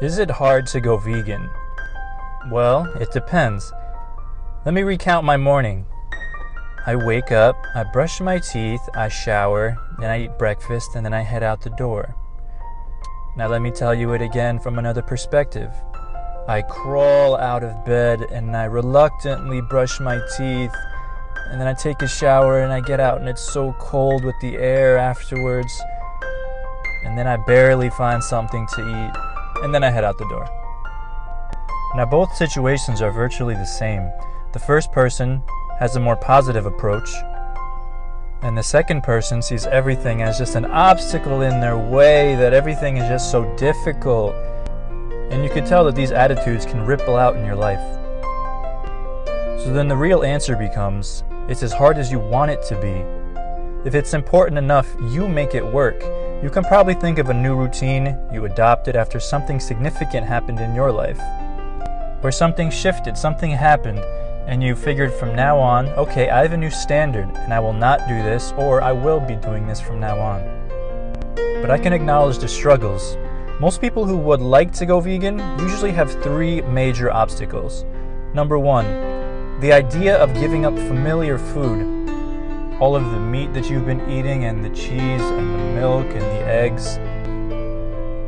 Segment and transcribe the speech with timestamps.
[0.00, 1.50] Is it hard to go vegan?
[2.52, 3.72] Well, it depends.
[4.64, 5.86] Let me recount my morning.
[6.86, 11.12] I wake up, I brush my teeth, I shower, then I eat breakfast, and then
[11.12, 12.14] I head out the door.
[13.36, 15.72] Now, let me tell you it again from another perspective.
[16.46, 20.74] I crawl out of bed and I reluctantly brush my teeth,
[21.50, 24.36] and then I take a shower and I get out, and it's so cold with
[24.40, 25.82] the air afterwards.
[27.04, 29.27] And then I barely find something to eat,
[29.62, 30.48] and then I head out the door.
[31.94, 34.10] Now, both situations are virtually the same.
[34.52, 35.42] The first person
[35.78, 37.08] has a more positive approach,
[38.42, 42.98] and the second person sees everything as just an obstacle in their way, that everything
[42.98, 44.34] is just so difficult.
[45.30, 47.80] And you can tell that these attitudes can ripple out in your life.
[49.64, 53.02] So then the real answer becomes it's as hard as you want it to be.
[53.88, 56.02] If it's important enough, you make it work.
[56.40, 60.72] You can probably think of a new routine you adopted after something significant happened in
[60.72, 61.18] your life
[62.20, 63.98] where something shifted, something happened,
[64.46, 67.72] and you figured from now on, okay, I have a new standard and I will
[67.72, 70.40] not do this, or I will be doing this from now on.
[71.60, 73.16] But I can acknowledge the struggles.
[73.58, 77.84] Most people who would like to go vegan usually have three major obstacles.
[78.32, 78.86] Number one,
[79.58, 81.97] the idea of giving up familiar food.
[82.80, 86.20] All of the meat that you've been eating, and the cheese, and the milk, and
[86.20, 86.98] the eggs,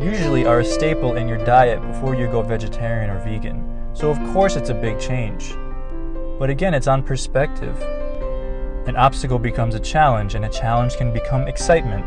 [0.00, 3.90] usually are a staple in your diet before you go vegetarian or vegan.
[3.92, 5.52] So, of course, it's a big change.
[6.38, 7.76] But again, it's on perspective.
[8.86, 12.06] An obstacle becomes a challenge, and a challenge can become excitement.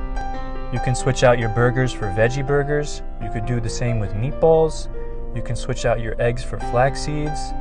[0.72, 3.02] You can switch out your burgers for veggie burgers.
[3.22, 4.88] You could do the same with meatballs.
[5.36, 7.52] You can switch out your eggs for flax seeds.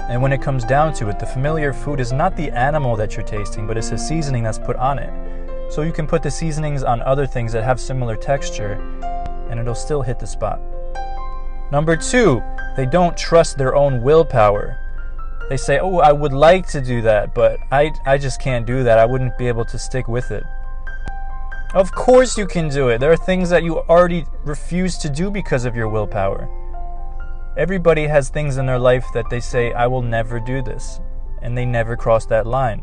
[0.00, 3.16] And when it comes down to it, the familiar food is not the animal that
[3.16, 5.72] you're tasting, but it's the seasoning that's put on it.
[5.72, 8.74] So you can put the seasonings on other things that have similar texture,
[9.48, 10.60] and it'll still hit the spot.
[11.72, 12.42] Number two,
[12.76, 14.78] they don't trust their own willpower.
[15.48, 18.84] They say, Oh, I would like to do that, but I, I just can't do
[18.84, 18.98] that.
[18.98, 20.44] I wouldn't be able to stick with it.
[21.74, 22.98] Of course, you can do it.
[22.98, 26.48] There are things that you already refuse to do because of your willpower.
[27.56, 31.00] Everybody has things in their life that they say, I will never do this,
[31.42, 32.82] and they never cross that line.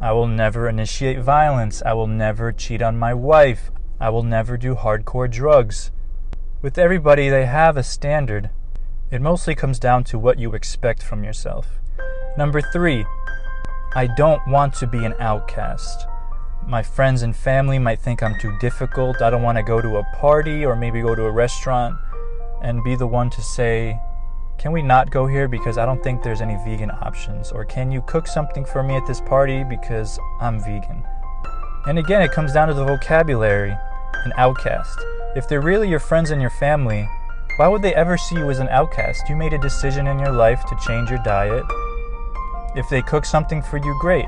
[0.00, 1.82] I will never initiate violence.
[1.84, 3.70] I will never cheat on my wife.
[4.00, 5.90] I will never do hardcore drugs.
[6.62, 8.50] With everybody, they have a standard
[9.10, 11.80] it mostly comes down to what you expect from yourself.
[12.38, 13.04] Number three,
[13.96, 16.06] I don't want to be an outcast.
[16.64, 19.20] My friends and family might think I'm too difficult.
[19.20, 21.96] I don't want to go to a party or maybe go to a restaurant
[22.62, 23.98] and be the one to say,
[24.58, 27.52] Can we not go here because I don't think there's any vegan options?
[27.52, 31.04] Or can you cook something for me at this party because I'm vegan?
[31.86, 33.76] And again, it comes down to the vocabulary
[34.24, 34.98] an outcast.
[35.34, 37.08] If they're really your friends and your family,
[37.56, 39.28] why would they ever see you as an outcast?
[39.28, 41.64] You made a decision in your life to change your diet.
[42.76, 44.26] If they cook something for you, great.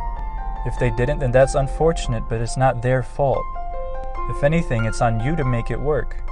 [0.65, 3.45] If they didn't, then that's unfortunate, but it's not their fault.
[4.31, 6.23] If anything, it's on you to make it work.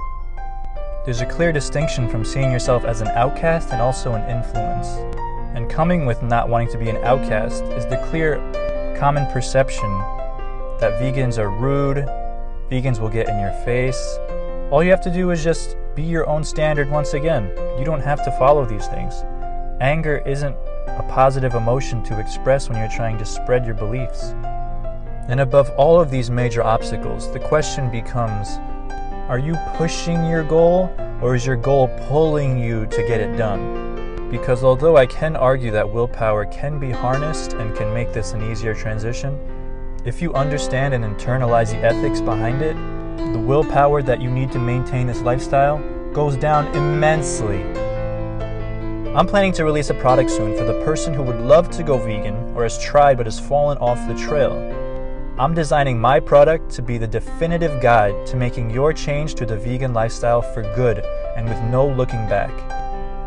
[1.03, 4.87] There's a clear distinction from seeing yourself as an outcast and also an influence.
[5.55, 8.35] And coming with not wanting to be an outcast is the clear
[8.99, 9.89] common perception
[10.79, 12.05] that vegans are rude,
[12.69, 14.19] vegans will get in your face.
[14.69, 17.49] All you have to do is just be your own standard once again.
[17.79, 19.23] You don't have to follow these things.
[19.81, 24.35] Anger isn't a positive emotion to express when you're trying to spread your beliefs.
[25.27, 28.59] And above all of these major obstacles, the question becomes
[29.31, 34.29] are you pushing your goal or is your goal pulling you to get it done?
[34.29, 38.51] Because although I can argue that willpower can be harnessed and can make this an
[38.51, 39.39] easier transition,
[40.03, 42.75] if you understand and internalize the ethics behind it,
[43.31, 45.77] the willpower that you need to maintain this lifestyle
[46.11, 47.63] goes down immensely.
[49.15, 51.97] I'm planning to release a product soon for the person who would love to go
[51.97, 54.80] vegan or has tried but has fallen off the trail.
[55.41, 59.57] I'm designing my product to be the definitive guide to making your change to the
[59.57, 60.99] vegan lifestyle for good
[61.35, 62.51] and with no looking back.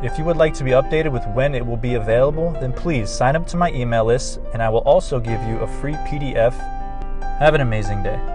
[0.00, 3.11] If you would like to be updated with when it will be available, then please
[3.11, 6.55] sign up to my email list and I will also give you a free PDF.
[7.41, 8.34] Have an amazing day.